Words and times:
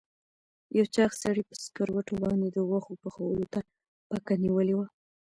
یو 0.77 0.85
چاغ 0.95 1.11
سړي 1.23 1.41
په 1.49 1.55
سکروټو 1.63 2.13
باندې 2.23 2.47
د 2.51 2.57
غوښو 2.69 2.93
پخولو 3.01 3.45
ته 3.53 3.59
پکه 4.09 4.33
نیولې 4.43 4.73
وه. 4.77 4.85